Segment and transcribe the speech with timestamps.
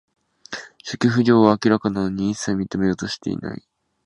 [0.83, 3.63] 初期不良は明らかなのに、いっさい認めようとしない